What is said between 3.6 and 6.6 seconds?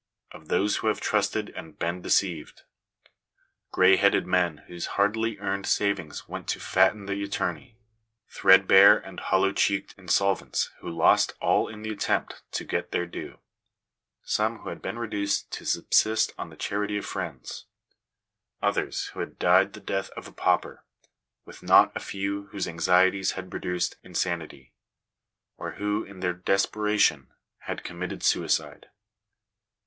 gray beaded men whose hardly earned savings went to